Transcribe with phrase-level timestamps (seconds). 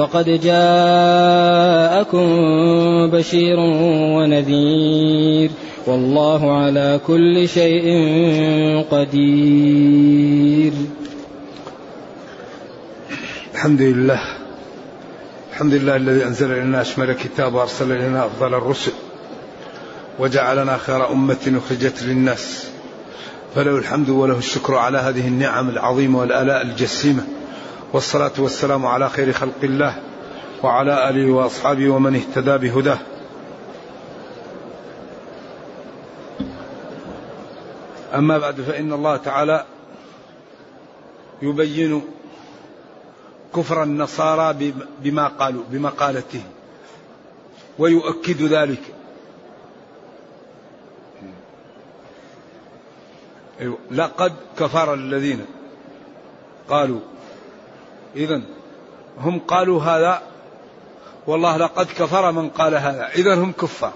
[0.00, 2.26] فقد جاءكم
[3.10, 3.58] بشير
[4.16, 5.50] ونذير
[5.86, 7.86] والله على كل شيء
[8.90, 10.72] قدير.
[13.54, 14.20] الحمد لله.
[15.52, 18.92] الحمد لله الذي أنزل إلينا أشمل كتاب وأرسل إلينا أفضل الرسل
[20.18, 22.66] وجعلنا خير أمة أخرجت للناس.
[23.54, 27.22] فله الحمد وله الشكر على هذه النعم العظيمة والآلاء الجسيمة.
[27.92, 30.02] والصلاة والسلام على خير خلق الله
[30.62, 32.98] وعلى آله وأصحابه ومن اهتدى بهداه.
[38.14, 39.64] أما بعد فإن الله تعالى
[41.42, 42.02] يبين
[43.56, 46.42] كفر النصارى بما قالوا بمقالته
[47.78, 48.82] ويؤكد ذلك.
[53.90, 55.46] لقد كفر الذين
[56.68, 57.00] قالوا
[58.16, 58.40] إذا
[59.18, 60.22] هم قالوا هذا
[61.26, 63.08] والله لقد كفر من قال هذا.
[63.08, 63.92] إذا هم كفار.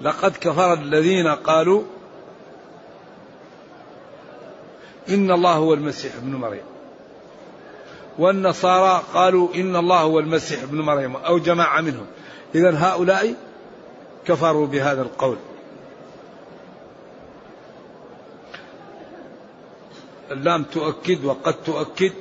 [0.00, 1.82] لقد كفر الذين قالوا
[5.08, 6.64] إن الله هو المسيح ابن مريم.
[8.18, 12.06] والنصارى قالوا إن الله هو المسيح ابن مريم أو جماعة منهم.
[12.54, 13.34] إذا هؤلاء
[14.26, 15.36] كفروا بهذا القول.
[20.30, 22.12] اللام تؤكد وقد تؤكد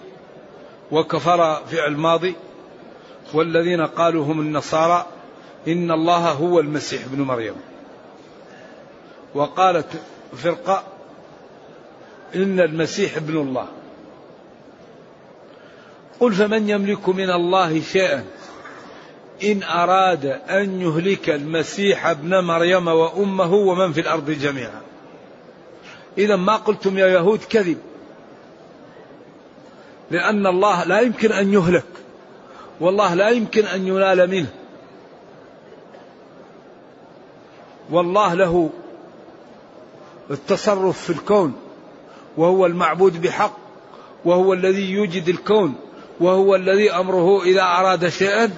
[0.91, 2.35] وكفر فعل ماضي.
[3.33, 5.05] والذين قالوا هم النصارى
[5.67, 7.55] إن الله هو المسيح ابن مريم.
[9.35, 9.87] وقالت
[10.37, 10.83] فرقة
[12.35, 13.67] إن المسيح ابن الله.
[16.19, 18.25] قل فمن يملك من الله شيئا؟
[19.43, 24.81] إن أراد أن يهلك المسيح ابن مريم وأمه ومن في الأرض جميعا.
[26.17, 27.77] إذا ما قلتم يا يهود كذب؟
[30.11, 31.85] لأن الله لا يمكن أن يهلك.
[32.79, 34.49] والله لا يمكن أن ينال منه.
[37.91, 38.69] والله له
[40.31, 41.53] التصرف في الكون.
[42.37, 43.57] وهو المعبود بحق.
[44.25, 45.75] وهو الذي يوجد الكون.
[46.19, 48.51] وهو الذي أمره إذا أراد شيئا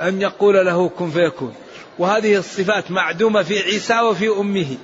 [0.00, 1.54] أن يقول له كن فيكون.
[1.98, 4.76] وهذه الصفات معدومة في عيسى وفي أمه.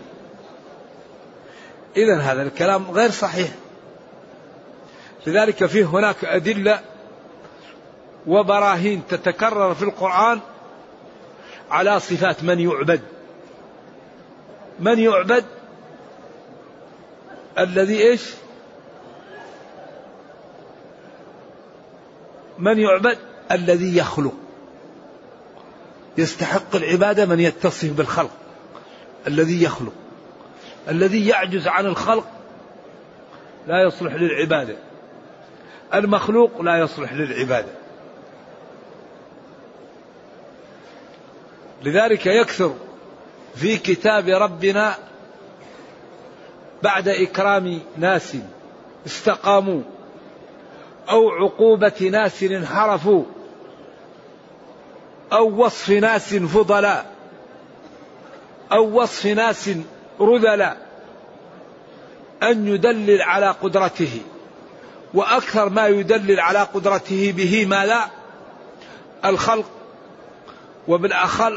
[1.96, 3.48] اذا هذا الكلام غير صحيح.
[5.26, 6.80] لذلك فيه هناك أدلة
[8.26, 10.40] وبراهين تتكرر في القرآن
[11.70, 13.00] على صفات من يعبد.
[14.80, 15.44] من يعبد
[17.58, 18.22] الذي إيش؟
[22.58, 23.18] من يعبد
[23.52, 24.34] الذي يخلق.
[26.18, 28.30] يستحق العبادة من يتصف بالخلق.
[29.26, 29.92] الذي يخلق.
[30.88, 32.26] الذي يعجز عن الخلق
[33.66, 34.76] لا يصلح للعبادة.
[35.94, 37.72] المخلوق لا يصلح للعبادة.
[41.82, 42.74] لذلك يكثر
[43.54, 44.94] في كتاب ربنا
[46.82, 48.36] بعد إكرام ناس
[49.06, 49.82] استقاموا
[51.10, 53.24] أو عقوبة ناس انحرفوا
[55.32, 57.06] أو وصف ناس فضلاء
[58.72, 59.70] أو وصف ناس
[60.20, 60.76] رذلا
[62.42, 64.20] أن يدلل على قدرته.
[65.14, 68.06] وأكثر ما يدلل على قدرته به ما لا
[69.24, 69.66] الخلق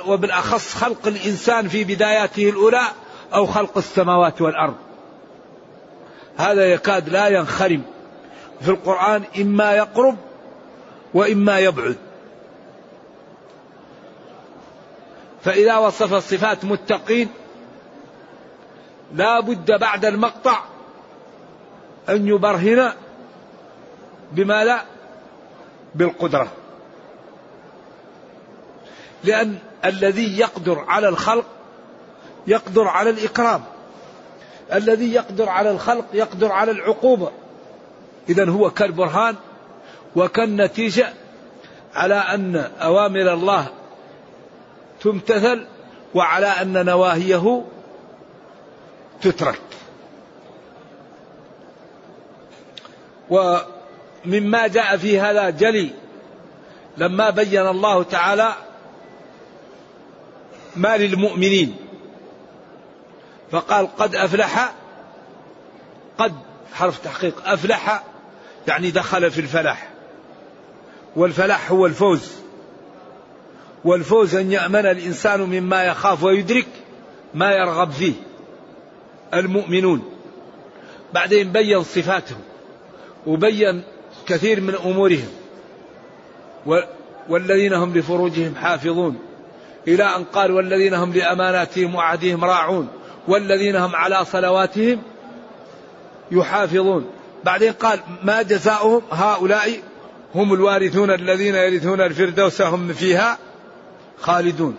[0.08, 2.82] وبالأخص خلق الإنسان في بداياته الأولى
[3.34, 4.76] أو خلق السماوات والأرض.
[6.38, 7.84] هذا يكاد لا ينخرم.
[8.62, 10.18] في القرآن إما يقرب
[11.14, 11.98] وإما يبعد.
[15.44, 17.30] فإذا وصف صفات متقين
[19.14, 20.60] لا بد بعد المقطع
[22.10, 22.92] أن يبرهن
[24.32, 24.82] بما لا
[25.96, 26.48] بالقدرة.
[29.24, 31.46] لأن الذي يقدر على الخلق
[32.48, 33.64] يقدر على الإكرام.
[34.74, 37.32] الذي يقدر على الخلق يقدر على العقوبة.
[38.30, 39.36] إذا هو كالبرهان
[40.16, 41.14] وكالنتيجة
[41.96, 43.68] على أن أوامر الله
[45.02, 45.66] تمتثل
[46.16, 47.64] وعلى أن نواهيه
[49.22, 49.62] تترك.
[54.28, 55.90] ومما جاء في هذا جلي.
[56.98, 58.54] لما بين الله تعالى
[60.76, 61.76] ما للمؤمنين.
[63.52, 64.74] فقال قد أفلح
[66.18, 66.34] قد
[66.74, 68.04] حرف تحقيق أفلح
[68.68, 69.90] يعني دخل في الفلاح.
[71.16, 72.32] والفلاح هو الفوز.
[73.86, 76.68] والفوز أن يأمن الإنسان مما يخاف ويدرك
[77.34, 78.14] ما يرغب فيه
[79.34, 80.12] المؤمنون.
[81.14, 82.42] بعدين بين صفاتهم
[83.28, 83.84] وبين
[84.28, 85.28] كثير من أمورهم
[87.30, 89.20] والذين هم لفروجهم حافظون
[89.88, 92.88] إلى أن قال والذين هم لأماناتهم وعهدهم راعون
[93.28, 95.02] والذين هم على صلواتهم
[96.32, 97.06] يحافظون.
[97.44, 99.70] بعدين قال ما جزاؤهم هؤلاء
[100.36, 103.38] هم الوارثون الذين يرثون الفردوس هم فيها
[104.20, 104.76] خالدون.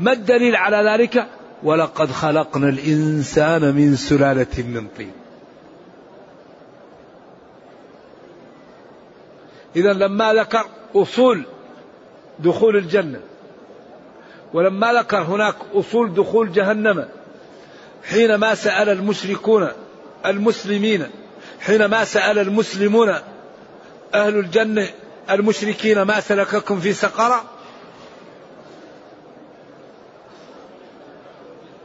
[0.00, 1.26] ما الدليل على ذلك؟
[1.62, 5.25] ولقد خلقنا الإنسان من سلالة من طين.
[9.76, 11.42] إذا لما ذكر أصول
[12.38, 13.20] دخول الجنة
[14.54, 17.08] ولما ذكر هناك أصول دخول جهنم
[18.04, 19.68] حينما سأل المشركون
[20.26, 21.06] المسلمين
[21.60, 23.14] حينما سأل المسلمون
[24.14, 24.88] أهل الجنة
[25.30, 27.40] المشركين ما سلككم في سقر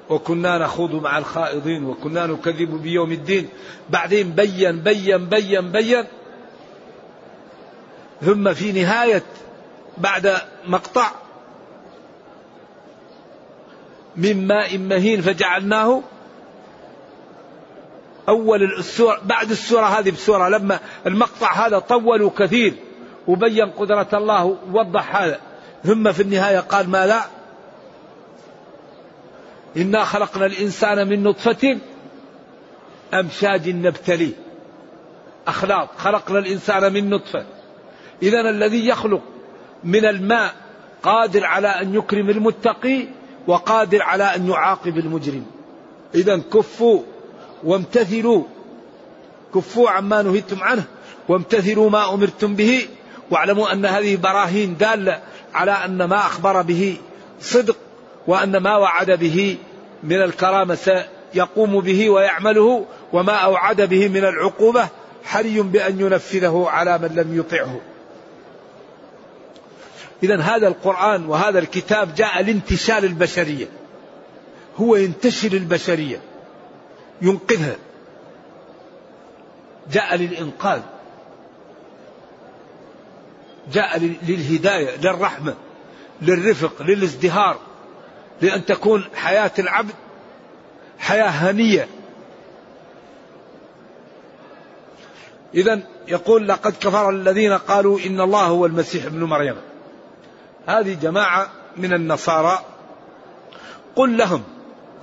[0.10, 3.50] وكنا نخوض مع الخائضين وكنا نكذب بيوم الدين.
[3.90, 6.06] بعدين بين بين بين بين
[8.22, 9.24] ثم في نهاية
[9.98, 10.38] بعد
[10.68, 11.12] مقطع
[14.16, 16.02] من ماء مهين فجعلناه
[18.30, 20.50] أول السورة بعد السورة هذه بسورة.
[20.50, 22.74] لما المقطع هذا طولوا كثير
[23.28, 25.40] وبين قدرة الله ووضح هذا.
[25.84, 27.22] ثم في النهاية قال ما لا؟
[29.78, 31.80] إنا خلقنا الإنسان من نطفة
[33.14, 34.34] أمشاج نبتليه.
[35.48, 35.90] أخلاق.
[35.98, 37.46] خلقنا الإنسان من نطفة.
[38.24, 39.22] إذا الذي يخلق
[39.84, 40.54] من الماء
[41.04, 43.08] قادر على أن يكرم المتقي
[43.48, 45.46] وقادر على أن يعاقب المجرم.
[46.16, 47.02] إذا كفوا
[47.64, 48.44] وامتثلوا.
[49.56, 50.84] كفوا عما نهيتم عنه.
[51.30, 52.88] وامتثلوا ما أمرتم به.
[53.32, 55.22] واعلموا أن هذه براهين دالة
[55.54, 56.98] على أن ما أخبر به
[57.42, 57.76] صدق
[58.28, 59.58] وأن ما وعد به
[60.04, 64.88] من الكرامة سيقوم به ويعمله وما أوعد به من العقوبة
[65.24, 67.82] حري بأن ينفذه على من لم يطعه.
[70.24, 73.68] إذا هذا القرآن وهذا الكتاب جاء لانتشال البشرية.
[74.78, 76.22] هو ينتشل البشرية.
[77.22, 77.76] ينقذها.
[79.92, 80.82] جاء للإنقاذ.
[83.74, 85.56] جاء للهداية للرحمة
[86.22, 87.60] للرفق للازدهار
[88.42, 89.94] لأن تكون حياة العبد
[91.00, 91.88] حياة هنية.
[95.54, 99.56] إذا يقول لقد كفر الذين قالوا إن الله هو المسيح ابن مريم.
[100.68, 102.60] هذه جماعة من النصارى.
[103.96, 104.44] قل لهم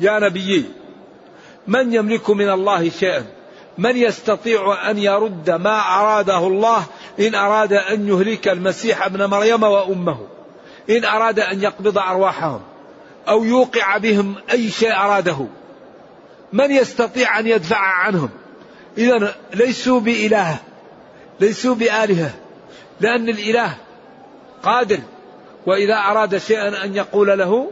[0.01, 0.65] يا نبيي
[1.67, 3.27] من يملك من الله شيئا؟
[3.79, 6.85] من يستطيع أن يرد ما أراده الله؟
[7.21, 10.19] إن أراد أن يهلك المسيح ابن مريم وأمه.
[10.91, 12.61] إن أراد أن يقبض أرواحهم
[13.29, 15.47] أو يوقع بهم أي شيء أراده.
[16.53, 18.31] من يستطيع أن يدفع عنهم؟
[18.99, 20.59] إذا ليسوا بإله
[21.41, 22.31] ليسوا بآلهة
[23.01, 23.77] لأن الإله
[24.63, 24.99] قادر
[25.67, 27.71] وإذا أراد شيئا أن يقول له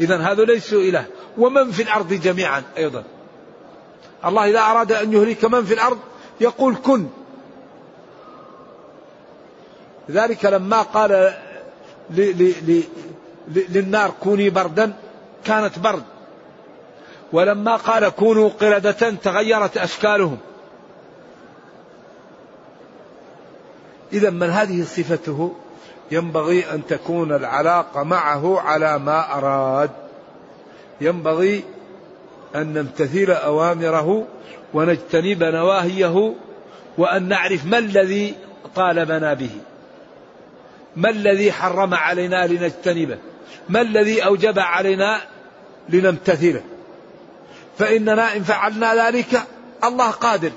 [0.00, 1.04] إذا هذا ليسوا إله.
[1.38, 3.04] ومن في الأرض جميعا أيضا.
[4.24, 5.98] الله إذا أراد أن يهلك من في الأرض
[6.40, 7.06] يقول كن.
[10.10, 11.34] ذلك لما قال
[13.48, 14.92] للنار كوني بردا
[15.44, 16.04] كانت برد.
[17.32, 20.38] ولما قال كونوا قردة تغيرت أشكالهم.
[24.12, 25.54] إذا من هذه صفته؟
[26.10, 29.90] ينبغي أن تكون العلاقة معه على ما أراد.
[31.00, 31.64] ينبغي
[32.54, 34.26] أن نمتثل أوامره
[34.74, 36.34] ونجتنب نواهيه
[36.98, 38.34] وأن نعرف ما الذي
[38.74, 39.50] طالبنا به.
[40.96, 43.18] ما الذي حرم علينا لنجتنبه.
[43.68, 45.20] ما الذي أوجب علينا
[45.88, 46.62] لنمتثله.
[47.78, 49.42] فإننا إن فعلنا ذلك
[49.84, 50.52] الله قادر.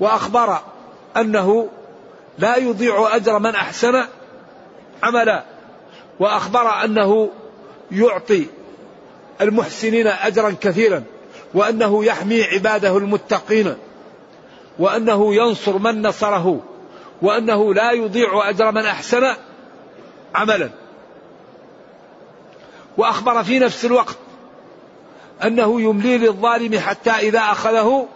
[0.00, 0.58] وأخبر
[1.16, 1.68] أنه
[2.38, 4.04] لا يضيع أجر من أحسن
[5.02, 5.44] عملا
[6.20, 7.30] وأخبر أنه
[7.92, 8.46] يعطي
[9.40, 11.02] المحسنين أجرا كثيرا
[11.54, 13.76] وأنه يحمي عباده المتقين
[14.78, 16.60] وأنه ينصر من نصره
[17.22, 19.34] وأنه لا يضيع أجر من أحسن
[20.34, 20.70] عملا.
[22.96, 24.16] وأخبر في نفس الوقت
[25.44, 28.06] أنه يملي للظالم حتى إذا أخذه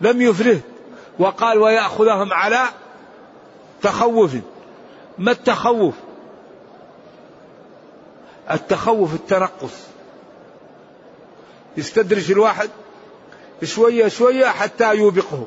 [0.00, 0.60] لم يفره
[1.18, 2.64] وقال ويأخذهم على
[3.82, 4.32] تخوف.
[5.18, 5.94] ما التخوف؟
[8.50, 9.88] التخوف التنقص
[11.76, 12.70] يستدرج الواحد
[13.64, 15.46] شوية شوية حتى يوبقه.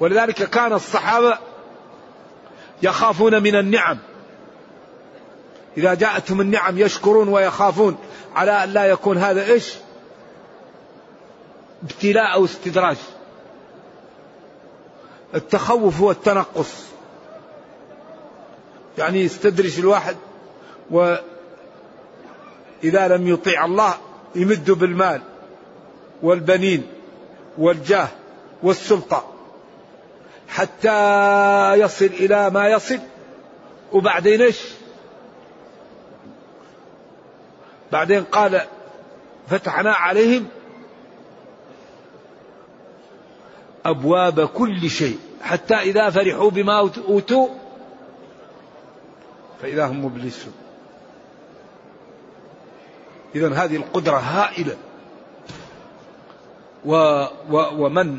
[0.00, 1.38] ولذلك كان الصحابة
[2.82, 3.98] يخافون من النعم.
[5.76, 7.96] إذا جاءتهم النعم يشكرون ويخافون
[8.34, 9.74] على أن لا يكون هذا إيش؟
[11.82, 12.96] ابتلاء أو استدراج.
[15.34, 16.88] التخوف هو التنقص.
[18.98, 20.16] يعني يستدرج الواحد
[20.90, 21.18] وإذا
[22.84, 23.94] لم يطيع الله
[24.34, 25.22] يمد بالمال
[26.22, 26.86] والبنين
[27.58, 28.08] والجاه
[28.62, 29.24] والسلطة
[30.48, 32.98] حتى يصل إلى ما يصل
[33.92, 34.60] وبعدين إيش؟
[37.92, 38.60] بعدين قال
[39.48, 40.46] فتحنا عليهم
[43.84, 46.78] أبواب كل شيء حتى إذا فرحوا بما
[47.08, 47.48] أوتوا
[49.62, 50.52] فإذا هم مبلسون.
[53.34, 54.76] إذا هذه القدرة هائلة.
[56.84, 56.94] و
[57.50, 58.18] و ومن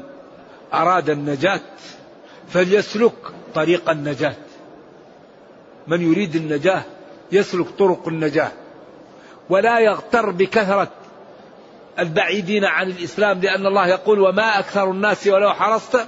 [0.74, 1.62] أراد النجاة
[2.50, 3.14] فليسلك
[3.56, 4.36] طريق النجاة.
[5.88, 6.84] من يريد النجاة
[7.32, 8.52] يسلك طرق النجاة.
[9.50, 10.92] ولا يغتر بكثرة
[12.00, 16.08] البعيدين عن الإسلام لأن الله يقول وما أكثر الناس ولو حرصت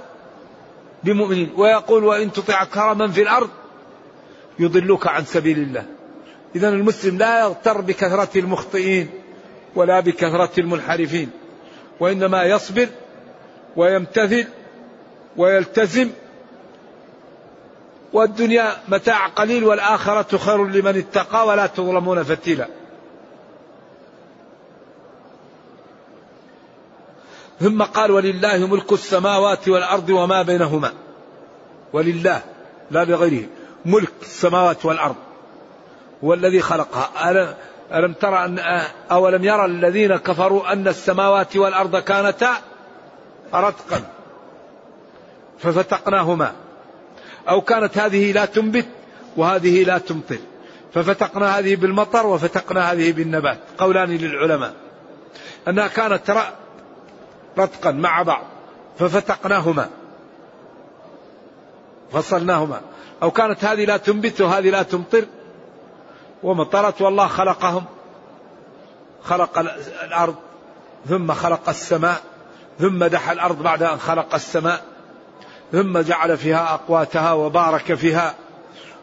[1.04, 3.50] بمؤمنين ويقول وإن تطع أكثر من في الأرض
[4.58, 5.86] يضلوك عن سبيل الله.
[6.56, 9.10] إذا المسلم لا يغتر بكثرة المخطئين
[9.74, 11.30] ولا بكثرة المنحرفين.
[12.00, 12.88] وإنما يصبر
[13.76, 14.46] ويمتثل
[15.36, 16.10] ويلتزم.
[18.12, 22.68] والدنيا متاع قليل والآخرة خير لمن اتقى ولا تظلمون فتيلا.
[27.60, 30.92] ثم قال ولله ملك السماوات والأرض وما بينهما.
[31.92, 32.42] ولله
[32.90, 33.46] لا لغيره.
[33.84, 35.16] ملك السماوات والأرض
[36.24, 37.30] هو الذي خلقها.
[37.92, 38.58] ألم ترى أن
[39.10, 42.50] أولم يرى الذين كفروا أن السماوات والأرض كانتا
[43.54, 44.02] رتقا
[45.58, 46.52] ففتقناهما.
[47.48, 48.86] أو كانت هذه لا تنبت
[49.36, 50.38] وهذه لا تمطر.
[50.94, 53.58] ففتقنا هذه بالمطر وفتقنا هذه بالنبات.
[53.78, 54.74] قولان للعلماء.
[55.68, 56.36] أنها كانت
[57.58, 58.44] رتقا مع بعض.
[58.98, 59.88] ففتقناهما.
[62.12, 62.80] فصلناهما.
[63.22, 65.24] أو كانت هذه لا تنبت وهذه لا تمطر.
[66.42, 67.84] ومطرت والله خلقهم.
[69.22, 69.58] خلق
[70.04, 70.34] الأرض
[71.08, 72.22] ثم خلق السماء
[72.78, 74.84] ثم دحى الأرض بعد أن خلق السماء
[75.72, 78.34] ثم جعل فيها أقواتها وبارك فيها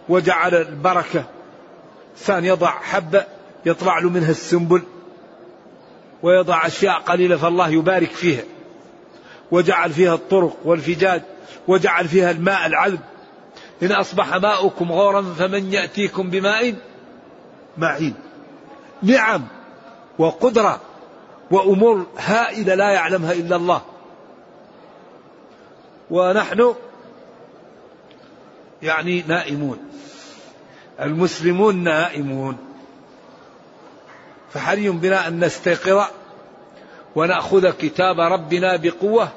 [0.10, 1.24] وجعل البركة.
[2.20, 3.24] إنسان يضع حبة
[3.66, 4.82] يطلع له منها السنبل
[6.24, 8.44] ويضع أشياء قليلة فالله يبارك فيها.
[9.52, 11.22] وجعل فيها الطرق والفجاج
[11.68, 13.00] وجعل فيها الماء العذب.
[13.84, 16.76] إن أصبح ماؤكم غورا فمن يأتيكم بماء؟
[17.78, 18.16] معين.
[19.04, 19.48] نعم
[20.18, 20.82] وقدرة
[21.52, 23.82] وأمور هائلة لا يعلمها إلا الله.
[26.12, 26.76] ونحن
[28.82, 29.78] يعني نائمون.
[31.02, 32.58] المسلمون نائمون.
[34.54, 36.06] فحري بنا أن نستيقظ
[37.16, 39.30] ونأخذ كتاب ربنا بقوة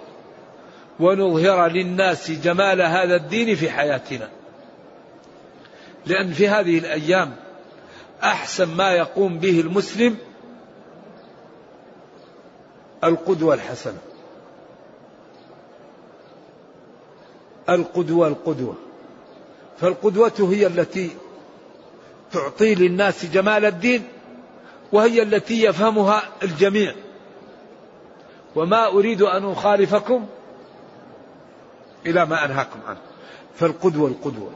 [1.02, 4.28] ونظهر للناس جمال هذا الدين في حياتنا.
[6.06, 7.36] لأن في هذه الأيام
[8.22, 10.16] أحسن ما يقوم به المسلم
[13.04, 13.98] القدوة الحسنة.
[17.68, 18.74] القدوة القدوة.
[19.80, 21.10] فالقدوة هي التي
[22.32, 24.02] تعطي للناس جمال الدين
[24.92, 26.94] وهي التي يفهمها الجميع.
[28.56, 30.26] وما أريد أن أخالفكم
[32.06, 33.00] إلى ما أنهاكم عنه.
[33.56, 34.50] فالقدوة القدوة.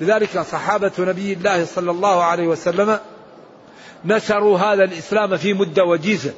[0.00, 2.98] لذلك صحابة نبي الله صلى الله عليه وسلم
[4.04, 6.34] نشروا هذا الإسلام في مدة وجيزة.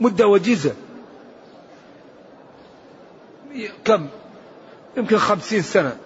[0.00, 0.74] مدة وجيزة.
[3.84, 4.08] كم؟
[4.96, 5.96] يمكن خمسين سنة.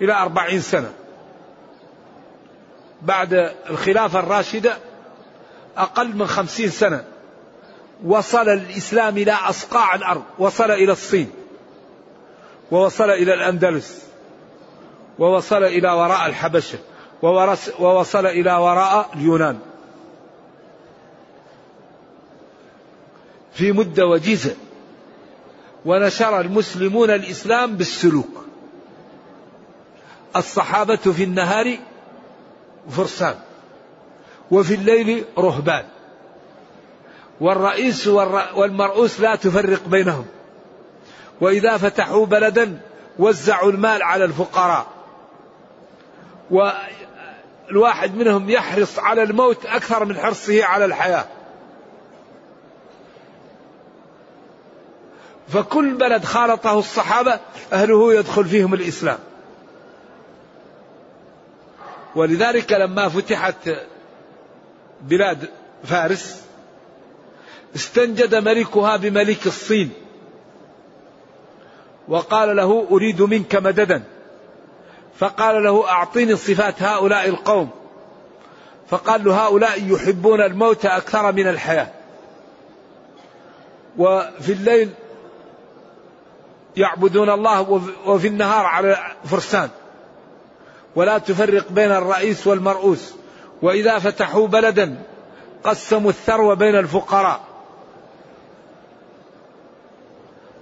[0.00, 0.92] إلى أربعين سنة.
[3.02, 4.76] بعد الخلافة الراشدة
[5.76, 7.04] أقل من خمسين سنة.
[8.04, 10.22] وصل الإسلام إلى أصقاع الأرض.
[10.38, 11.30] وصل إلى الصين.
[12.72, 14.02] ووصل إلى الأندلس
[15.18, 16.78] ووصل إلى وراء الحبشة
[17.78, 19.58] ووصل إلى وراء اليونان.
[23.52, 24.56] في مدة وجيزة
[25.84, 28.44] ونشر المسلمون الإسلام بالسلوك.
[30.36, 31.76] الصحابة في النهار
[32.90, 33.34] فرسان
[34.50, 35.84] وفي الليل رهبان.
[37.40, 40.26] والرئيس والمرؤوس لا تفرق بينهم.
[41.40, 42.80] وإذا فتحوا بلدا
[43.18, 44.86] وزعوا المال على الفقراء.
[46.50, 51.24] والواحد منهم يحرص على الموت أكثر من حرصه على الحياة.
[55.48, 57.40] فكل بلد خالطه الصحابة
[57.72, 59.18] أهله يدخل فيهم الإسلام.
[62.14, 63.70] ولذلك لما فتحت
[65.02, 65.48] بلاد
[65.84, 66.42] فارس
[67.76, 69.92] استنجد ملكها بملك الصين.
[72.08, 74.02] وقال له أريد منك مددا.
[75.18, 77.70] فقال له أعطيني صفات هؤلاء القوم.
[78.88, 81.88] فقال له هؤلاء يحبون الموت أكثر من الحياة.
[83.98, 84.90] وفي الليل
[86.76, 89.68] يعبدون الله وفي النهار على فرسان.
[90.96, 93.14] ولا تفرق بين الرئيس والمرؤوس.
[93.62, 95.02] وإذا فتحوا بلدا
[95.64, 97.51] قسموا الثروة بين الفقراء.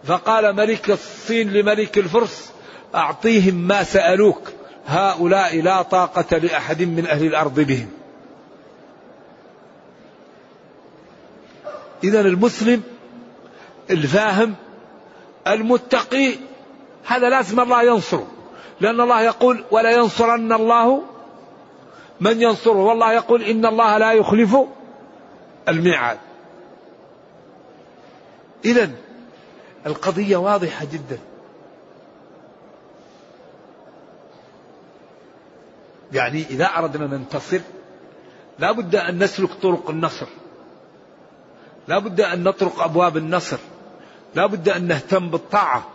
[0.05, 2.53] فقال ملك الصين لملك الفرس
[2.95, 4.43] أعطيهم ما سألوك.
[4.87, 7.91] هؤلاء لا طاقة لأحد من أهل الأرض بهم.
[12.05, 12.83] إذا المسلم
[13.91, 14.55] الفاهم
[15.47, 16.35] المتقي
[17.07, 18.27] هذا لازم الله ينصره.
[18.81, 21.03] لأن الله يقول ولا ينصرن الله
[22.21, 22.77] من ينصره.
[22.77, 24.57] والله يقول إن الله لا يخلف
[25.69, 26.19] الميعاد.
[28.65, 28.91] إذا
[29.87, 31.19] القضية واضحة جدا.
[36.13, 37.61] يعني إذا أردنا ننتصر
[38.59, 40.27] لا بد أن نسلك طرق النصر.
[41.89, 43.59] لا بد أن نطرق أبواب النصر.
[44.35, 45.89] لا بد أن نهتم بالطاعة.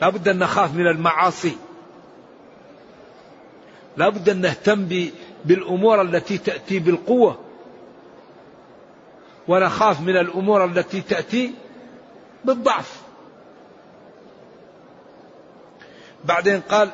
[0.00, 1.56] لا بد أن نخاف من المعاصي.
[3.96, 5.08] لا بد أن نهتم
[5.44, 7.38] بالأمور التي تأتي بالقوة.
[9.48, 11.54] ونخاف من الأمور التي تأتي
[12.44, 13.00] بالضعف.
[16.24, 16.90] بعدين قال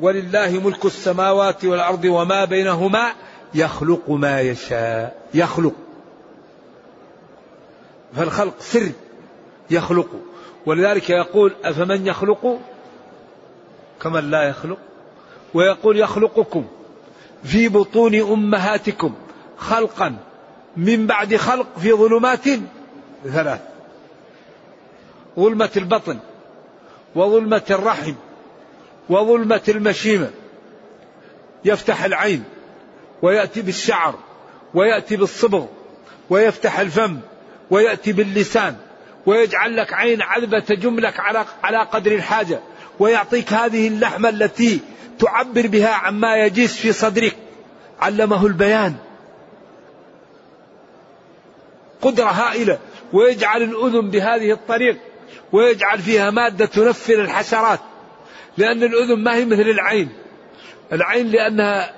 [0.00, 3.12] ولله ملك السماوات والأرض وما بينهما
[3.54, 5.22] يخلق ما يشاء.
[5.34, 5.74] يخلق.
[8.16, 8.92] فالخلق سر
[9.70, 10.08] يخلق.
[10.66, 12.60] ولذلك يقول أفمن يخلق؟
[14.02, 14.78] كمن لا يخلق.
[15.54, 16.64] ويقول يخلقكم
[17.44, 19.14] في بطون أمهاتكم
[19.58, 20.16] خلقا
[20.76, 22.44] من بعد خلق في ظلمات
[23.32, 23.60] ثلاث.
[25.38, 26.18] ظلمة البطن
[27.14, 28.14] وظلمة الرحم
[29.08, 30.30] وظلمة المشيمة.
[31.64, 32.44] يفتح العين
[33.22, 34.14] ويأتي بالشعر
[34.74, 35.66] ويأتي بالصبغ
[36.30, 37.18] ويفتح الفم
[37.70, 38.76] ويأتي باللسان.
[39.26, 42.60] ويجعل لك عين عذبة تجملك على على قدر الحاجة.
[42.98, 44.80] ويعطيك هذه اللحمة التي
[45.18, 47.36] تعبر بها عما يجيس في صدرك.
[48.00, 48.94] علمه البيان.
[52.04, 52.78] قدرة هائلة
[53.12, 54.98] ويجعل الأذن بهذه الطريق
[55.52, 57.80] ويجعل فيها مادة تنفر الحشرات
[58.58, 60.12] لأن الأذن ما هي مثل العين.
[60.92, 61.94] العين لأنها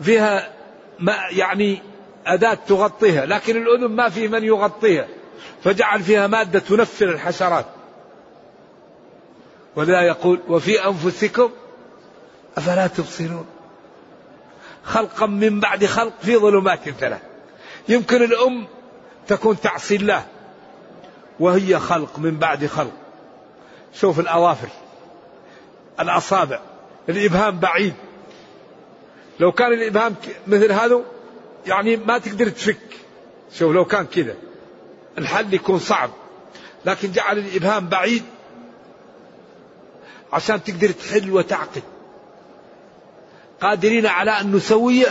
[0.00, 0.52] فيها
[0.98, 1.82] ما يعني
[2.26, 5.06] أداة تغطيها لكن الأذن ما في من يغطيها
[5.64, 7.66] فجعل فيها مادة تنفر الحشرات.
[9.76, 11.50] ولذا يقول وفي أنفسكم
[12.56, 13.46] أفلا تبصرون؟
[14.84, 17.20] خلقا من بعد خلق في ظلمات ثلاث.
[17.88, 18.66] يمكن الأم
[19.28, 20.26] تكون تعصي الله.
[21.40, 22.92] وهي خلق من بعد خلق.
[23.94, 24.68] شوف الأظافر
[26.00, 26.60] الأصابع
[27.08, 27.94] الإبهام بعيد.
[29.40, 30.14] لو كان الإبهام
[30.46, 31.00] مثل هذا
[31.66, 32.78] يعني ما تقدر تفك.
[33.52, 34.34] شوف لو كان كذا
[35.18, 36.10] الحل يكون صعب.
[36.84, 38.22] لكن جعل الإبهام بعيد
[40.32, 41.82] عشان تقدر تحل وتعقد.
[43.60, 45.06] قادرين على أن نسوي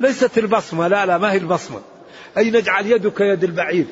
[0.00, 1.80] ليست البصمة لا لا ما هي البصمة.
[2.38, 3.86] أي نجعل يدك يد البعير.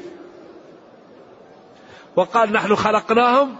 [2.16, 3.56] وقال نحن خلقناهم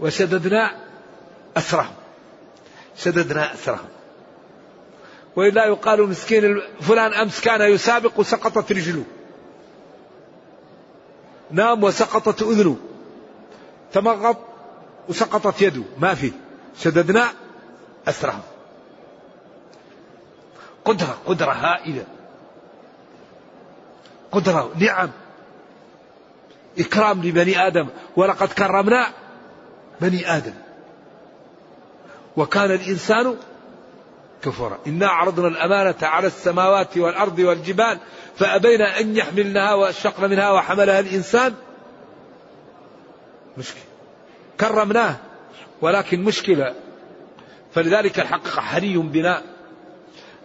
[0.00, 0.76] وشددنا
[1.56, 1.94] أسرهم
[2.96, 3.88] شددنا أسرهم
[5.36, 9.04] وإلا يقال مسكين فلان أمس كان يسابق وسقطت رجله.
[11.50, 12.76] نام وسقطت أذنه.
[13.92, 14.36] تمغط
[15.08, 15.82] وسقطت يده.
[15.98, 16.32] ما في.
[16.78, 17.28] شددنا
[18.08, 18.42] أسرهم
[20.84, 22.06] قدرة قدرة هائلة.
[24.34, 25.10] قدرة نعم.
[26.78, 29.06] إكرام لبني آدم ولقد كرمنا
[30.00, 30.54] بني آدم.
[32.36, 33.36] وكان الإنسان
[34.42, 37.98] كفرا إنا عرضنا الأمانة على السماوات والأرض والجبال
[38.36, 41.54] فأبين أن يحملنها وأشفقن منها وحملها الإنسان.
[43.58, 43.82] مشكلة.
[44.60, 45.16] كرمناه
[45.80, 46.74] ولكن مشكلة.
[47.74, 49.42] فلذلك الحقيقة حري بنا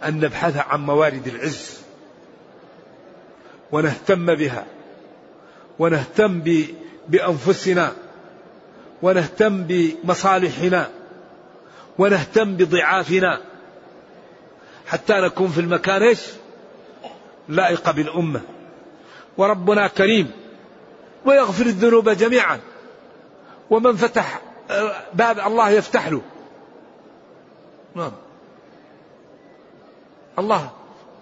[0.04, 1.79] أن نبحث عن موارد العز.
[3.72, 4.66] ونهتم بها.
[5.78, 6.42] ونهتم
[7.08, 7.92] بأنفسنا.
[9.02, 10.90] ونهتم بمصالحنا.
[11.98, 13.40] ونهتم بضعافنا.
[14.86, 16.20] حتى نكون في المكان إيش؟
[17.48, 18.40] لائق بالأمة.
[19.36, 20.30] وربنا كريم.
[21.26, 22.60] ويغفر الذنوب جميعا.
[23.70, 24.40] ومن فتح
[25.14, 26.20] باب الله يفتح له.
[27.94, 28.12] نعم.
[30.38, 30.70] الله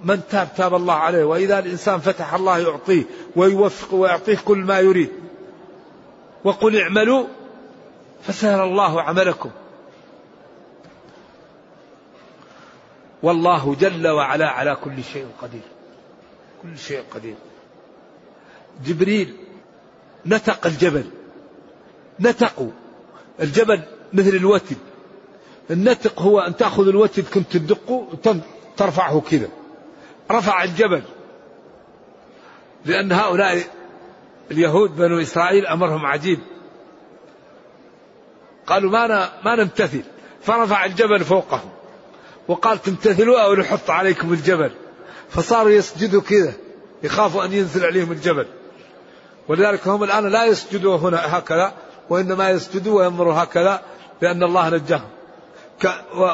[0.05, 1.25] من تاب تاب الله عليه.
[1.25, 3.05] وإذا الإنسان فتح الله يعطيه
[3.37, 5.11] ويوفق ويعطيه كل ما يريد.
[6.45, 7.27] وقل اعملوا
[8.23, 9.51] فسهل الله عملكم.
[13.23, 15.63] والله جل وعلا على كل شيء قدير.
[16.63, 17.35] كل شيء قدير.
[18.87, 19.37] جبريل
[20.27, 21.05] نتق الجبل.
[22.21, 22.71] نتقوا
[23.41, 23.83] الجبل
[24.13, 24.77] مثل الوتد
[25.71, 28.07] النتق هو أن تأخذ الوتد كنت تدقه
[28.77, 29.49] ترفعه كذا.
[30.31, 31.03] رفع الجبل.
[32.85, 33.63] لأن هؤلاء
[34.51, 36.39] اليهود بنو إسرائيل أمرهم عجيب.
[38.67, 40.03] قالوا ما ما نمتثل.
[40.43, 41.71] فرفع الجبل فوقهم.
[42.49, 44.71] وقال تمتثلوا أو نحط عليكم الجبل.
[45.31, 46.53] فصاروا يسجدوا كذا.
[47.03, 48.47] يخافوا أن ينزل عليهم الجبل.
[49.49, 51.73] ولذلك هم الآن لا يسجدوا هنا هكذا
[52.11, 53.83] وإنما يسجدوا ويمروا هكذا
[54.23, 55.09] لأن الله نجاهم.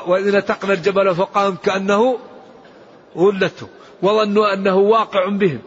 [0.07, 2.19] وإذا نتقنا الجبل فوقهم كأنه
[3.17, 3.69] غلته
[4.03, 5.59] وظنوا أنه واقع بهم.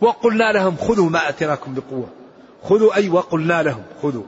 [0.00, 2.08] وقلنا لهم خذوا ما أتيناكم بقوة.
[2.62, 4.24] خذوا أي وقلنا لهم خذوا.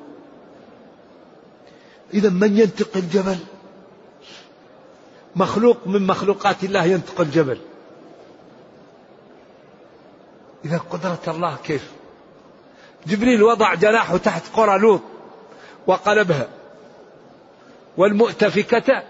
[2.14, 3.38] إذا من ينتقي الجبل؟
[5.36, 7.58] مخلوق من مخلوقات الله ينطق الجبل.
[10.64, 11.90] إذا قدرة الله كيف؟
[13.06, 15.00] جبريل وضع جناحه تحت قرى لوط
[15.86, 16.48] وقلبها.
[17.96, 19.02] والمؤتفكة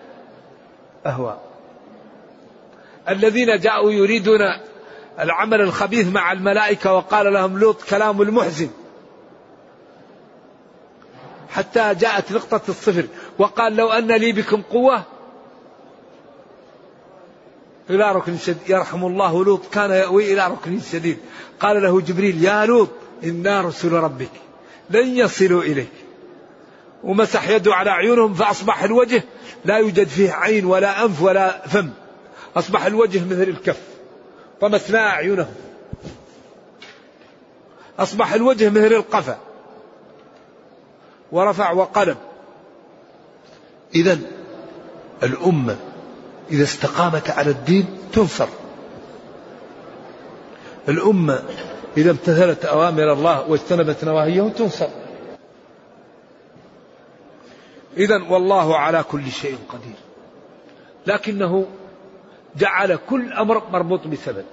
[1.06, 1.38] أهوى.
[3.08, 4.40] الذين جاءوا يريدون
[5.20, 8.68] العمل الخبيث مع الملائكة وقال لهم لوط كلام المحزن.
[11.50, 13.04] حتى جاءت نقطة الصفر.
[13.38, 15.02] وقال لو أن لي بكم قوة
[17.90, 18.68] إلى ركن شديد.
[18.68, 21.18] يرحم الله لوط كان يأوي إلى ركن شديد.
[21.60, 22.90] قال له جبريل يا لوط
[23.24, 24.30] إنا رسل ربك.
[24.90, 25.92] لن يصلوا إليك.
[27.04, 29.22] ومسح يده على عيونهم فأصبح الوجه
[29.64, 31.90] لا يوجد فيه عين ولا أنف ولا فم.
[32.56, 33.80] أصبح الوجه مثل الكف
[34.60, 35.54] طمسنا أعينهم.
[37.98, 39.38] أصبح الوجه مثل القفا.
[41.32, 42.16] ورفع وقلب
[43.94, 44.18] إذا
[45.22, 45.76] الأمة
[46.50, 48.48] إذا استقامت على الدين تنصر
[50.88, 51.42] الأمة
[51.96, 54.88] إذا امتثلت أوامر الله واجتنبت نواهيه تنصر
[57.96, 59.96] إذا والله على كل شيء قدير.
[61.06, 61.66] لكنه
[62.56, 64.44] جعل كل أمر مربوط بسبب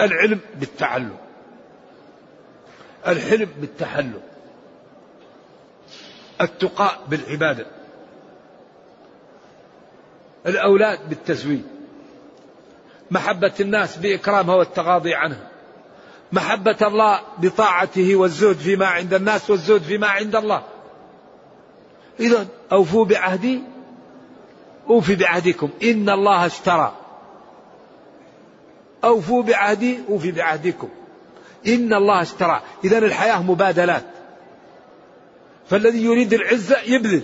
[0.00, 1.16] العلم بالتعلم
[3.06, 4.20] الحلم بالتحلم
[6.40, 7.66] التقاء بالعبادة
[10.46, 11.60] الأولاد بالتزويج
[13.10, 15.48] محبة الناس بإكرامها والتغاضي عنها
[16.32, 20.62] محبة الله بطاعته والزهد فيما عند الناس والزهد فيما عند الله.
[22.20, 23.62] إذا أوفوا بعهدي
[24.90, 25.70] أوفي بعهدكم.
[25.82, 26.94] إن الله اشترى.
[29.04, 30.88] أوفوا بعهدي أوفي بعهدكم.
[31.66, 32.62] إن الله اشترى.
[32.84, 34.04] إذا الحياة مبادلات.
[35.70, 37.22] فالذي يريد العزة يبذل.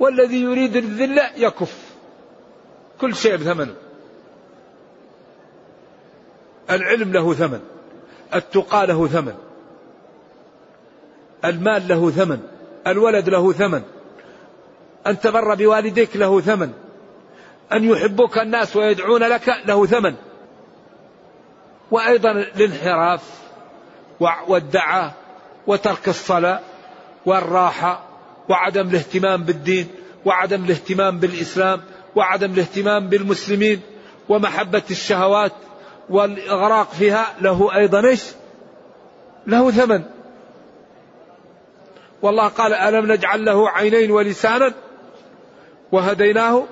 [0.00, 1.78] والذي يريد الذلة يكف.
[3.00, 3.74] كل شيء بثمنه.
[6.70, 7.60] العلم له ثمن.
[8.34, 9.34] التقى له ثمن.
[11.44, 12.40] المال له ثمن.
[12.86, 13.82] الولد له ثمن.
[15.06, 16.72] أن تبر بوالديك له ثمن.
[17.72, 20.14] أن يحبك الناس ويدعون لك له ثمن.
[21.90, 23.22] وأيضا الانحراف
[24.48, 25.12] والدعاء
[25.66, 26.60] وترك الصلاة
[27.26, 28.02] والراحة
[28.48, 29.88] وعدم الاهتمام بالدين
[30.24, 31.82] وعدم الاهتمام بالإسلام
[32.16, 33.80] وعدم الاهتمام بالمسلمين
[34.28, 35.52] ومحبة الشهوات
[36.10, 38.24] والإغراق فيها له أيضا إيش؟
[39.46, 40.02] له ثمن.
[42.22, 44.74] والله قال ألم نجعل له عينين ولسانا
[45.92, 46.62] وهديناه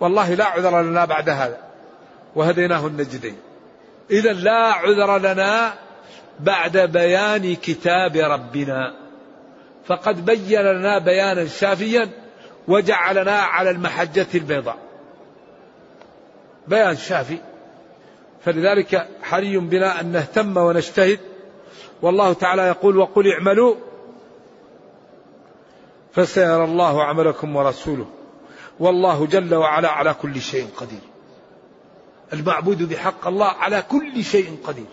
[0.00, 1.58] والله لا عذر لنا بعد هذا.
[2.36, 3.36] وهديناه النجدين.
[4.10, 5.74] إذا لا عذر لنا
[6.40, 8.94] بعد بيان كتاب ربنا.
[9.86, 12.08] فقد بين لنا بيانا شافيا
[12.68, 14.76] وجعلنا على المحجة البيضاء.
[16.68, 17.38] بيان شافي.
[18.44, 21.18] فلذلك حري بنا أن نهتم ونجتهد.
[22.02, 23.74] والله تعالى يقول وقل اعملوا
[26.12, 28.06] فسيرى الله عملكم ورسوله.
[28.80, 31.00] والله جل وعلا على كل شيء قدير.
[32.32, 34.86] المعبود بحق الله على كل شيء قدير.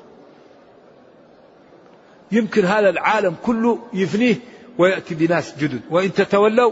[2.32, 4.36] يمكن هذا العالم كله يفنيه
[4.78, 5.82] ويأتي بناس جدد.
[5.90, 6.72] وإن تتولوا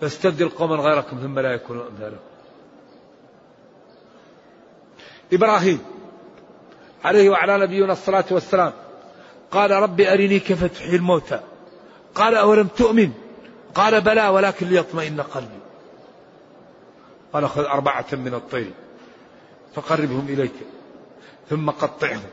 [0.00, 2.20] فاستبدل قوما غيركم ثم لا يكونوا أمثالكم.
[5.32, 5.78] إبراهيم
[7.04, 8.72] عليه وعلى نبينا الصلاة والسلام
[9.50, 11.40] قال رب أرني كيف تحيي الموتى.
[12.14, 13.12] قال أولم تؤمن؟
[13.74, 15.57] قال بلى ولكن ليطمئن قلبي.
[17.32, 18.72] قال خذ أربعة من الطير
[19.74, 20.54] فقربهم إليك
[21.50, 22.30] ثم قطعهم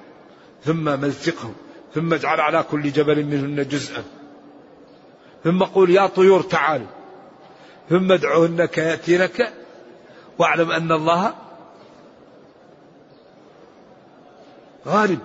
[0.64, 1.54] ثم مزقهم
[1.94, 4.04] ثم اجعل على كل جبل منهن جزءا
[5.44, 6.88] ثم قول يا طيور تعالوا
[7.90, 9.54] ثم ادعوهن كيأتينك
[10.40, 11.34] واعلم أن الله
[14.88, 15.20] غالب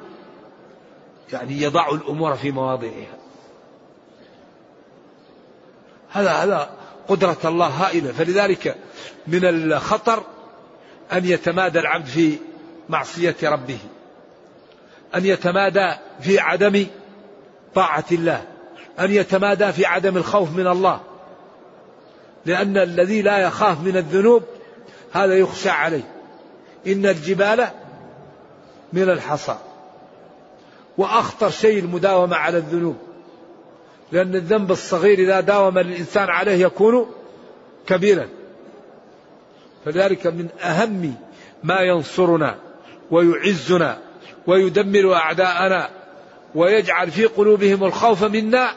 [1.33, 3.17] يعني يضع الأمور في مواضعها.
[6.11, 6.71] هذا هذا
[7.09, 8.13] قدرة الله هائلة.
[8.13, 8.77] فلذلك
[9.27, 10.23] من الخطر
[11.13, 12.39] أن يتمادى العبد في
[12.89, 13.79] معصية ربه
[15.15, 16.87] أن يتمادى في عدم
[17.75, 18.45] طاعة الله
[19.01, 21.01] أن يتمادى في عدم الخوف من الله
[22.47, 24.43] لأن الذي لا يخاف من الذنوب
[25.13, 26.03] هذا يخشى عليه.
[26.87, 27.69] إن الجبال
[28.93, 29.57] من الحصى.
[30.99, 32.97] وأخطر شيء المداومة على الذنوب
[34.13, 37.07] لأن الذنب الصغير إذا داوم الإنسان عليه يكون
[37.87, 38.29] كبيرا.
[39.85, 41.15] فلذلك من أهم
[41.63, 42.57] ما ينصرنا
[43.11, 43.99] ويعزنا
[44.47, 45.89] ويدمر أعداءنا
[46.55, 48.71] ويجعل في قلوبهم الخوف منا.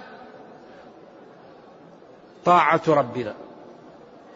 [2.46, 3.36] طاعة ربنا.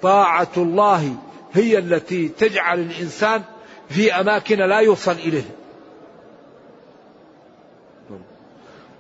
[0.02, 1.16] طاعة الله
[1.54, 3.42] هي التي تجعل الإنسان
[3.90, 5.44] في أماكن لا يوصل إليه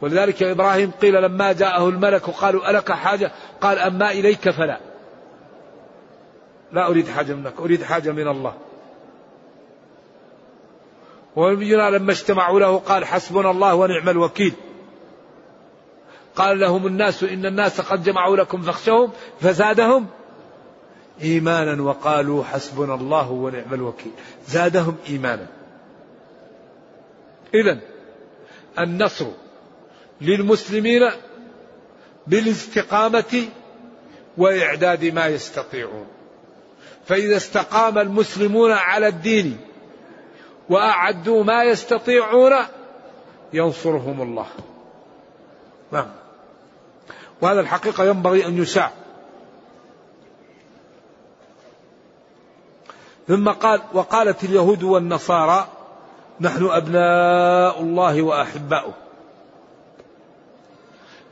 [0.01, 4.79] ولذلك إبراهيم قيل لما جاءه الملك وقالوا ألك حاجة؟ قال أما إليك فلا.
[6.71, 8.53] لا أريد حاجة منك أريد حاجة من الله.
[11.35, 14.53] ونبينا لما اجتمعوا له قال حسبنا الله ونعم الوكيل.
[16.35, 20.07] قال لهم الناس إن الناس قد جمعوا لكم فاخشوهم فزادهم
[21.21, 24.11] إيمانا وقالوا حسبنا الله ونعم الوكيل.
[24.47, 25.47] زادهم إيمانا.
[27.53, 27.79] إذا
[28.79, 29.25] النصر
[30.21, 31.11] للمسلمين
[32.27, 33.45] بالاستقامة
[34.37, 36.07] وإعداد ما يستطيعون.
[37.07, 39.57] فإذا استقام المسلمون على الدين
[40.69, 42.53] وأعدوا ما يستطيعون
[43.53, 44.45] ينصرهم الله.
[45.91, 46.07] نعم.
[47.41, 48.91] وهذا الحقيقة ينبغي أن يساع.
[53.27, 55.67] ثم قال وقالت اليهود والنصارى
[56.41, 58.93] نحن أبناء الله وأحباؤه.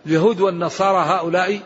[0.05, 1.59] اليهود والنصارى هؤلاء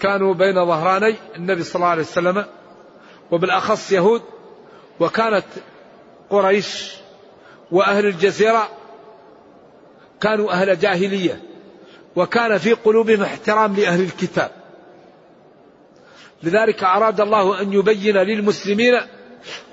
[0.00, 2.44] كانوا بين ظهراني النبي صلى الله عليه وسلم
[3.32, 4.22] وبالأخص يهود
[5.00, 5.44] وكانت
[6.30, 6.92] قريش
[7.70, 8.68] وأهل الجزيرة
[10.20, 11.42] كانوا أهل جاهلية
[12.16, 14.50] وكان في قلوبهم احترام لأهل الكتاب.
[16.42, 19.00] لذلك أراد الله أن يبين للمسلمين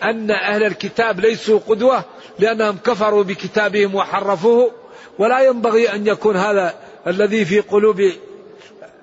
[0.03, 2.03] أن أهل الكتاب ليسوا قدوة
[2.39, 4.71] لأنهم كفروا بكتابهم وحرفوه
[5.19, 6.75] ولا ينبغي أن يكون هذا
[7.07, 8.11] الذي في قلوب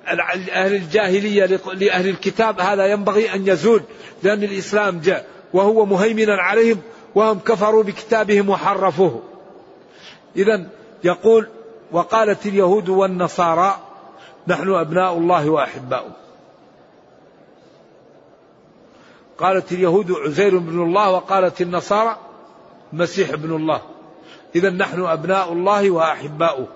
[0.09, 3.83] أهل الجاهلية لأهل الكتاب هذا ينبغي أن يزول
[4.23, 6.81] لأن الإسلام جاء وهو مهيمنا عليهم
[7.15, 9.23] وهم كفروا بكتابهم وحرفوه.
[10.37, 10.67] إذا
[11.05, 11.49] يقول
[11.93, 13.81] وقالت اليهود والنصارى
[14.47, 16.13] نحن أبناء الله وأحباؤه.
[19.39, 22.17] قالت اليهود عزير بن الله وقالت النصارى
[22.93, 23.83] مسيح ابن الله.
[24.57, 26.69] إذا نحن أبناء الله وأحباؤه.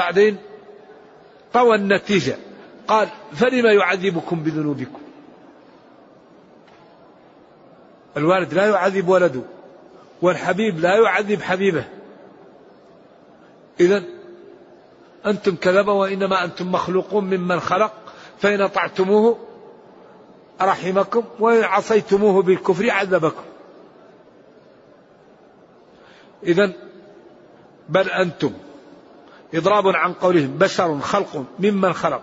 [0.00, 0.36] بعدين
[1.52, 2.36] طوى النتيجة.
[2.88, 5.00] قال فلما يعذبكم بذنوبكم؟
[8.16, 9.42] الوالد لا يعذب ولده
[10.22, 11.84] والحبيب لا يعذب حبيبه.
[13.80, 14.04] إذا
[15.26, 17.92] أنتم كذبة وإنما أنتم مخلوقون ممن خلق
[18.38, 19.38] فإن أطعتموه
[20.62, 23.44] رحمكم وإن عصيتموه بالكفر عذبكم.
[26.42, 26.72] إذا
[27.88, 28.52] بل أنتم
[29.54, 32.22] إضراب عن قولهم بشر خلق ممن خلق.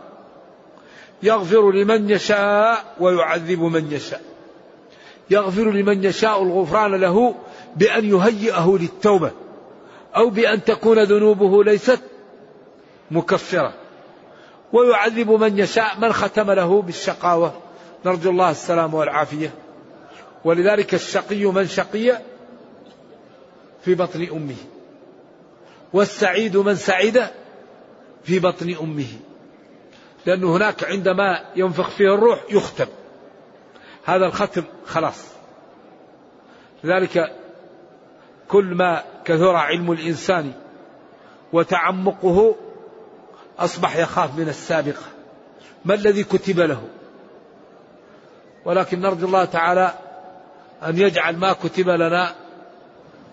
[1.24, 4.22] يغفر لمن يشاء ويعذب من يشاء.
[5.30, 7.36] يغفر لمن يشاء الغفران له
[7.76, 9.32] بأن يهيئه للتوبة
[10.16, 12.00] أو بأن تكون ذنوبه ليست
[13.12, 13.74] مكفرة.
[14.74, 17.54] ويعذب من يشاء من ختم له بالشقاوة.
[18.06, 19.54] نرجو الله السلام والعافية.
[20.46, 22.22] ولذلك الشقي من شقي
[23.86, 24.56] في بطن أمه.
[25.94, 27.32] والسعيد من سعد
[28.24, 29.08] في بطن أمه.
[30.26, 32.88] لأن هناك عندما ينفخ فيه الروح يختم.
[34.06, 35.26] هذا الختم خلاص.
[36.84, 37.36] لذلك
[38.48, 40.54] كل ما كثر علم الإنسان
[41.54, 42.56] وتعمقه
[43.60, 45.04] أصبح يخاف من السابقة
[45.86, 46.82] ما الذي كتب له؟
[48.66, 49.94] ولكن نرجو الله تعالى
[50.84, 52.36] أن يجعل ما كتب لنا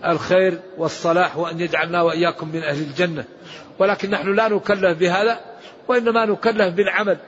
[0.06, 3.24] الخير والصلاح وأن يجعلنا وإياكم من أهل الجنة.
[3.78, 5.40] ولكن نحن لا نكلف بهذا
[5.88, 7.18] وإنما نكلف بالعمل.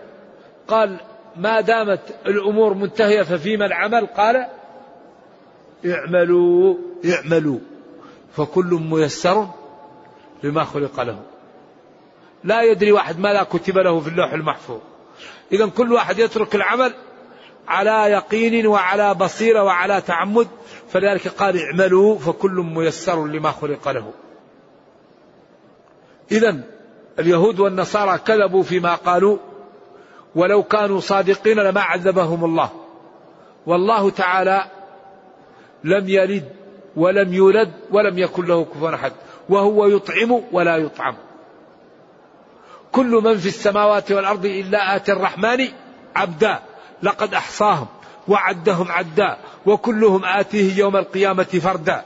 [0.68, 1.00] قال
[1.36, 4.46] ما دامت الأمور منتهية ففيما العمل؟ قال
[5.86, 7.58] اعملوا اعملوا.
[8.36, 9.46] فكل ميسر
[10.42, 11.20] لما خلق له.
[12.44, 14.80] لا يدري واحد ماذا كتب له في اللوح المحفوظ.
[15.52, 16.94] إذا كل واحد يترك العمل
[17.68, 20.48] على يقين وعلى بصيرة وعلى تعمد.
[20.88, 24.12] فلذلك قال اعملوا فكل ميسر لما خلق له.
[26.32, 26.60] إذا
[27.18, 29.38] اليهود والنصارى كذبوا فيما قالوا
[30.34, 32.70] ولو كانوا صادقين لما عذبهم الله.
[33.66, 34.64] والله تعالى
[35.84, 36.48] لم يلد
[36.96, 39.12] ولم يولد ولم يكن له كفوا أحد
[39.48, 41.16] وهو يطعم ولا يطعم.
[42.92, 45.68] كل من في السماوات والأرض إلا آتي الرحمن
[46.16, 46.58] عبدا
[47.02, 47.86] لقد أحصاهم
[48.28, 52.04] وعدهم عدا وكلهم آتيه يوم القيامة فردا.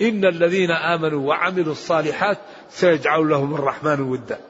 [0.00, 2.38] إن الذين آمنوا وعملوا الصالحات
[2.70, 4.40] سيجعل لهم الرحمن ودا.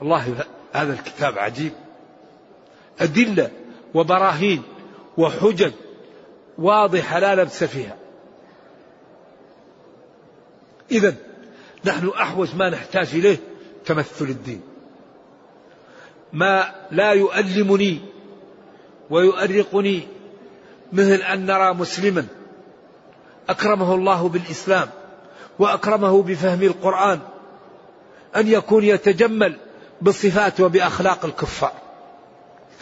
[0.00, 1.72] والله هذا الكتاب عجيب.
[3.00, 3.50] أدلة
[3.94, 4.62] وبراهين
[5.16, 5.72] وحجج
[6.58, 7.96] واضحة لا لبس فيها.
[10.90, 11.14] إذا
[11.84, 13.36] نحن أحوج ما نحتاج إليه
[13.84, 14.73] تمثل الدين.
[16.34, 18.00] ما لا يؤلمني
[19.10, 20.08] ويؤرقني
[20.92, 22.26] مثل أن نرى مسلما
[23.48, 24.88] أكرمه الله بالإسلام
[25.58, 27.18] وأكرمه بفهم القرآن
[28.36, 29.56] أن يكون يتجمل
[30.02, 31.72] بصفات وبأخلاق الكفار.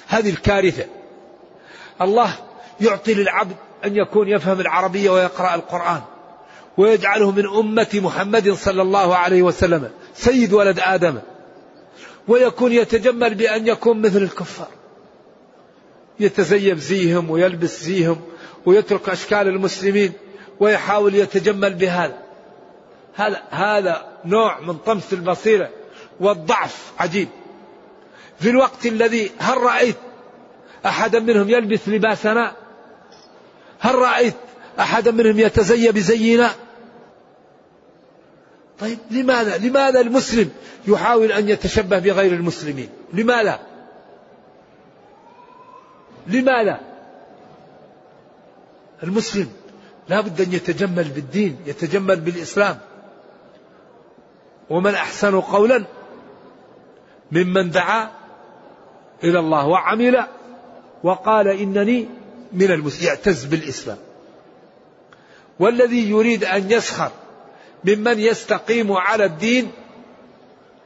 [0.09, 0.85] هذه الكارثة.
[2.01, 2.35] الله
[2.81, 6.01] يعطي للعبد أن يكون يفهم العربية ويقرأ القرآن
[6.77, 11.19] ويجعله من أمة محمد صلى الله عليه وسلم سيد ولد آدم.
[12.29, 14.69] ويكون يتجمل بأن يكون مثل الكفار.
[16.21, 18.21] يتزيب زيهم ويلبس زيهم
[18.67, 20.13] ويترك أشكال المسلمين
[20.61, 22.19] ويحاول يتجمل بهذا.
[23.15, 25.71] هذا هذا نوع من طمس البصيرة
[26.21, 27.29] والضعف عجيب.
[28.41, 29.97] في الوقت الذي هل رأيت
[30.87, 32.53] أحدا منهم يلبس لباسنا؟
[33.79, 34.35] هل رأيت
[34.81, 36.51] أحدا منهم يتزي بزينا؟
[38.79, 40.51] طيب لماذا؟ لماذا المسلم
[40.89, 43.61] يحاول أن يتشبه بغير المسلمين؟ لماذا؟
[46.27, 46.81] لماذا؟
[49.03, 49.49] المسلم
[50.09, 52.79] لا بد أن يتجمل بالدين يتجمل بالإسلام.
[54.71, 55.85] ومن أحسن قولا
[57.33, 58.11] ممن دعا
[59.25, 60.27] إلى الله وعمل
[61.03, 62.09] وقال إنني
[62.53, 63.99] من المسلمين يعتز بالإسلام.
[65.59, 67.11] والذي يريد أن يسخر
[67.85, 69.73] ممن يستقيم على الدين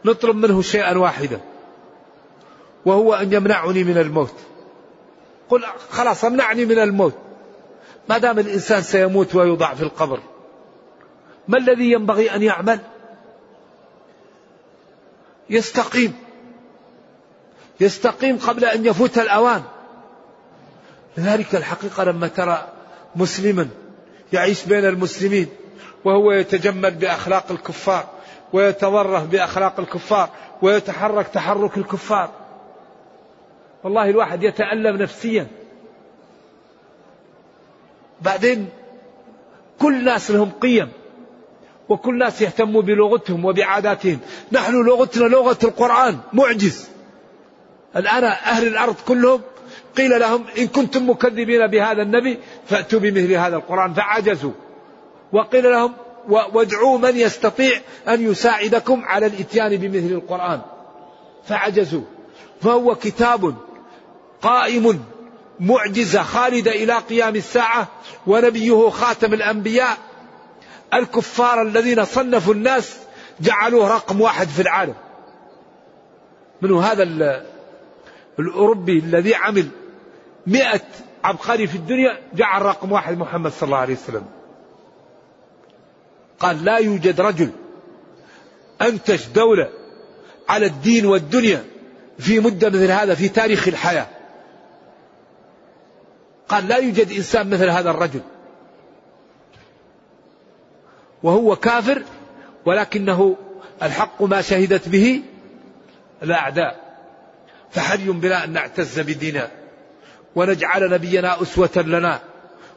[0.04, 1.40] نطلب منه شيئا واحدا
[2.86, 4.34] وهو أن يمنعني من الموت.
[5.48, 7.14] قل خلاص امنعني من الموت.
[8.08, 10.20] ما دام الإنسان سيموت ويوضع في القبر
[11.48, 12.80] ما الذي ينبغي أن يعمل؟
[15.50, 16.12] يستقيم.
[17.80, 19.62] يستقيم قبل أن يفوت الأوان.
[21.18, 22.68] لذلك الحقيقة لما ترى
[23.16, 23.68] مسلما
[24.32, 25.48] يعيش بين المسلمين
[26.04, 28.04] وهو يتجمل بأخلاق الكفار
[28.52, 30.28] ويتظره بأخلاق الكفار
[30.62, 32.30] ويتحرك تحرك الكفار.
[33.84, 35.46] والله الواحد يتألم نفسيا.
[38.22, 38.68] بعدين
[39.78, 40.88] كل ناس لهم قيم
[41.88, 44.18] وكل ناس يهتموا بلغتهم وبعاداتهم.
[44.52, 46.88] نحن لغتنا لغة القرآن معجز.
[47.96, 49.40] الآن أهل الأرض كلهم
[49.96, 54.52] قيل لهم إن كنتم مكذبين بهذا النبي فأتوا بمثل هذا القرآن فعجزوا.
[55.32, 55.92] وقيل لهم
[56.28, 60.60] وادعوا من يستطيع أن يساعدكم على الإتيان بمثل القرآن.
[61.44, 62.02] فعجزوا.
[62.60, 63.54] فهو كتاب
[64.42, 65.04] قائم
[65.60, 67.88] معجزة خالدة إلى قيام الساعة
[68.26, 69.96] ونبيه خاتم الأنبياء.
[70.94, 72.98] الكفار الذين صنفوا الناس
[73.40, 74.94] جعلوه رقم واحد في العالم.
[76.62, 77.02] من هذا
[78.38, 79.68] الأوروبي الذي عمل
[80.46, 80.80] مئة
[81.24, 84.24] عبقري في الدنيا جعل رقم واحد محمد صلى الله عليه وسلم.
[86.40, 87.50] قال لا يوجد رجل
[88.82, 89.70] أنتج دولة
[90.48, 91.64] على الدين والدنيا
[92.18, 94.06] في مدة مثل هذا في تاريخ الحياة.
[96.48, 98.20] قال لا يوجد إنسان مثل هذا الرجل.
[101.22, 102.02] وهو كافر
[102.64, 103.36] ولكنه
[103.82, 105.22] الحق ما شهدت به
[106.22, 106.86] الأعداء.
[107.70, 109.50] فحري بنا أن نعتز بديننا
[110.36, 112.20] ونجعل نبينا أسوة لنا.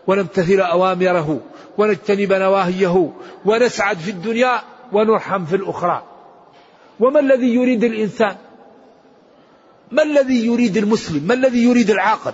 [0.07, 1.39] ونمتثل أوامره
[1.77, 3.11] ونجتنب نواهيه
[3.45, 6.03] ونسعد في الدنيا ونرحم في الأخرى.
[6.99, 8.35] وما الذي يريد الإنسان؟
[9.91, 12.33] ما الذي يريد المسلم؟ ما الذي يريد العاقل؟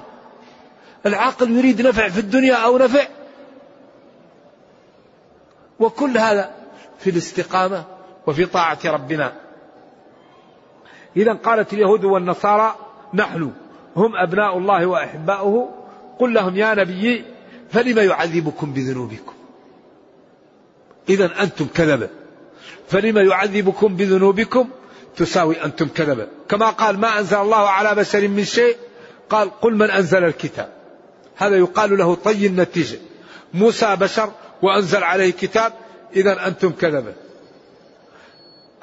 [1.06, 3.08] العاقل يريد نفع في الدنيا أو نفع؟
[5.80, 6.52] وكل هذا
[7.00, 7.84] في الاستقامة
[8.28, 9.34] وفي طاعة ربنا.
[11.18, 12.76] إذا قالت اليهود والنصارى
[13.14, 13.52] نحن
[13.96, 15.70] هم أبناء الله وأحباؤه
[16.20, 17.26] قل لهم يا نبي
[17.76, 19.34] فلم يعذبكم بذنوبكم؟
[21.10, 22.10] إذا أنتم كذبة
[22.88, 24.70] فلم يعذبكم بذنوبكم
[25.16, 28.78] تساوي أنتم كذبة كما قال ما أنزل الله على بشر من شيء؟
[29.30, 30.70] قال قل من أنزل الكتاب.
[31.36, 32.98] هذا يقال له طي النتيجة.
[33.54, 35.74] موسى بشر وأنزل عليه كتاب
[36.16, 37.14] إذا أنتم كذبة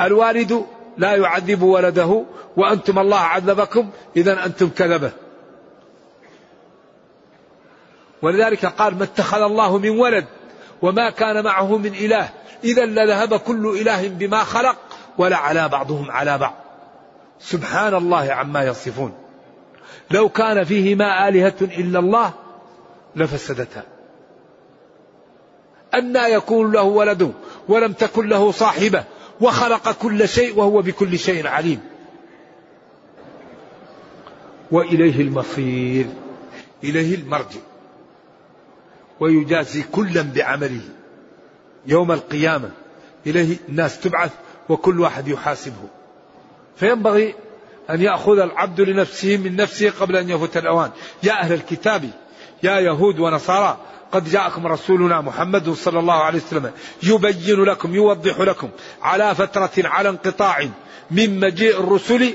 [0.00, 0.66] الوالد
[0.98, 2.24] لا يعذب ولده
[2.56, 5.12] وأنتم الله عذبكم إذا أنتم كذبة
[8.22, 10.24] ولذلك قال ما اتخذ الله من ولد
[10.82, 12.30] وما كان معه من إله.
[12.64, 14.76] إذا لذهب كل إله بما خلق
[15.18, 16.54] ولا على بعضهم على بعض.
[17.40, 19.14] سبحان الله عما يصفون.
[20.10, 22.32] لو كان فيهما آلهة إلا الله
[23.16, 23.82] لفسدتا.
[25.94, 27.32] أنى يكون له ولد
[27.68, 29.04] ولم تكن له صاحبة
[29.40, 31.80] وخلق كل شيء وهو بكل شيء عليم.
[34.70, 36.06] وإليه المصير.
[36.84, 37.60] إليه المرجع.
[39.20, 40.80] ويجازي كلا بعمله
[41.86, 42.70] يوم القيامة.
[43.26, 44.30] إليه الناس تبعث
[44.68, 45.88] وكل واحد يحاسبه.
[46.76, 47.34] فينبغي
[47.90, 50.90] أن يأخذ العبد لنفسه من نفسه قبل أن يفوت الأوان.
[51.22, 52.10] يا أهل الكتاب
[52.62, 53.78] يا يهود ونصارى
[54.12, 56.70] قد جاءكم رسولنا محمد صلى الله عليه وسلم
[57.02, 58.68] يبين لكم يوضح لكم
[59.02, 60.68] على فترة على انقطاع
[61.10, 62.34] من مجيء الرسل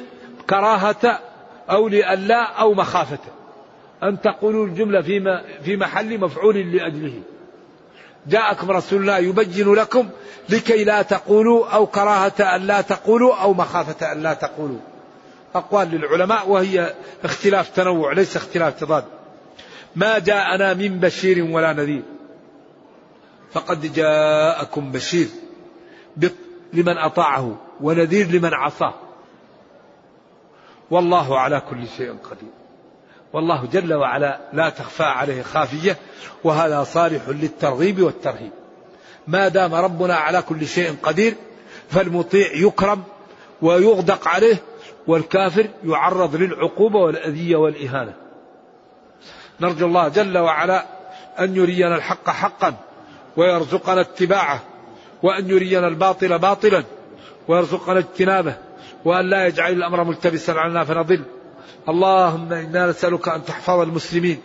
[0.50, 1.20] كراهة
[1.70, 3.20] أو لألا أو مخافة.
[4.04, 7.22] أن تقولوا الجملة فيما في محل مفعول لأجله.
[8.28, 10.10] جاءكم رسول الله يبين لكم
[10.50, 14.80] لكي لا تقولوا أو كراهة أن لا تقولوا أو مخافة أن لا تقولوا.
[15.56, 16.94] أقوال للعلماء وهي
[17.24, 19.04] اختلاف تنوع ليس اختلاف تضاد
[19.96, 22.04] ما جاءنا من بشير ولا نذير.
[23.52, 25.28] فقد جاءكم بشير
[26.74, 28.94] لمن أطاعه ونذير لمن عصاه.
[30.92, 32.50] والله على كل شيء قدير.
[33.38, 35.98] والله جل وعلا لا تخفى عليه خافية
[36.44, 38.52] وهذا صالح للترغيب والترهيب.
[39.28, 41.36] ما دام ربنا على كل شيء قدير
[41.90, 43.04] فالمطيع يكرم
[43.62, 44.58] ويغدق عليه
[45.08, 48.14] والكافر يعرض للعقوبة والأذية والإهانة.
[49.62, 50.86] نرجو الله جل وعلا
[51.40, 52.74] أن يرينا الحق حقا
[53.38, 54.64] ويرزقنا اتباعه
[55.24, 56.84] وأن يرينا الباطل باطلا
[57.48, 58.56] ويرزقنا اجتنابه
[59.06, 61.24] وأن لا يجعل الأمر ملتبسا علينا فنضل.
[61.90, 64.42] اللهم إنا نسألك أن تحفظ المسلمين.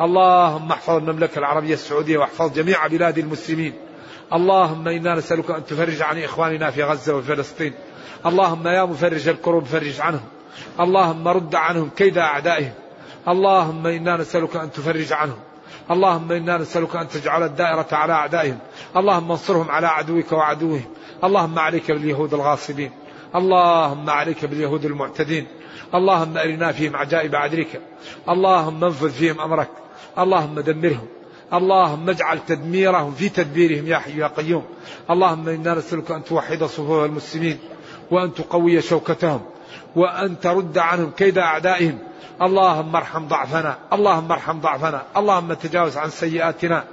[0.00, 3.72] اللهم احفظ المملكة العربية السعودية واحفظ جميع بلاد المسلمين.
[4.32, 7.72] اللهم إنا نسألك أن تفرج عن إخواننا في غزة وفلسطين
[8.26, 10.28] اللهم يا مفرج الكروب فرج عنهم.
[10.80, 12.72] اللهم رد عنهم كيد أعدائهم.
[13.28, 15.38] اللهم إنا نسألك أن تفرج عنهم.
[15.90, 18.58] اللهم إنا نسألك أن تجعل الدائرة على أعدائهم.
[18.96, 20.84] اللهم انصرهم على عدوك وعدوهم.
[21.24, 22.90] اللهم عليك باليهود الغاصبين.
[23.34, 25.46] اللهم عليك باليهود المعتدين.
[25.94, 27.80] اللهم أرنا فيهم عجائب عدلك.
[28.28, 29.70] اللهم انفذ فيهم أمرك.
[30.18, 31.06] اللهم دمرهم.
[31.52, 34.64] اللهم اجعل تدميرهم في تدبيرهم يا حي يا قيوم.
[35.10, 37.58] اللهم إنا نسألك أن توحد صفوف المسلمين
[38.10, 39.40] وأن تقوي شوكتهم
[39.96, 41.98] وأن ترد عنهم كيد أعدائهم
[42.42, 46.84] اللهم ارحم ضعفنا اللهم ارحم ضعفنا اللهم تجاوز عن سيئاتنا.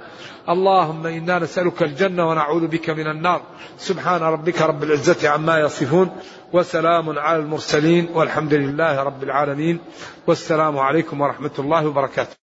[0.48, 3.40] اللهم إنا نسألك الجنة ونعوذ بك من النار.
[3.78, 6.10] سبحان ربك رب العزة عما يصفون
[6.52, 9.78] وسلام على المرسلين والحمد لله رب العالمين.
[10.26, 12.47] والسلام عليكم ورحمة الله وبركاته.